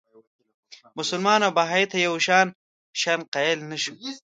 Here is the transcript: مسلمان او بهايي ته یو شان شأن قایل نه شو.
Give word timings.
مسلمان 0.97 1.39
او 1.45 1.51
بهايي 1.57 1.85
ته 1.91 1.97
یو 2.07 2.15
شان 2.27 2.47
شأن 3.01 3.19
قایل 3.33 3.59
نه 3.71 3.77
شو. 3.83 3.93